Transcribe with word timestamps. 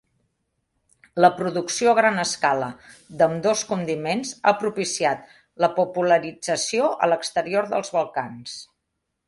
La 1.25 1.29
producció 1.41 1.91
a 1.91 1.93
gran 1.99 2.17
escala 2.23 2.69
d'ambdós 3.19 3.61
condiments 3.73 4.33
ha 4.47 4.55
propiciat 4.63 5.31
la 5.65 5.71
popularització 5.79 6.91
a 7.07 7.11
l'exterior 7.13 7.71
dels 7.77 7.97
Balcans. 8.01 8.61